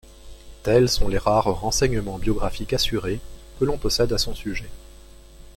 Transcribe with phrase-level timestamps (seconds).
[0.63, 3.19] Tels sont les rares renseignements biographiques assurés,
[3.59, 4.67] que l'on possède à son sujet.